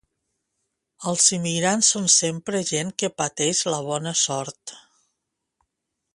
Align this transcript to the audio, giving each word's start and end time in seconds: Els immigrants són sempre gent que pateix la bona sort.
Els 1.11 1.27
immigrants 1.37 1.91
són 1.95 2.09
sempre 2.13 2.63
gent 2.73 2.91
que 3.03 3.11
pateix 3.23 3.63
la 3.75 3.83
bona 3.93 4.17
sort. 4.27 4.75